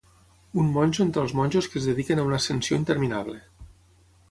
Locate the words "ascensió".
2.41-2.79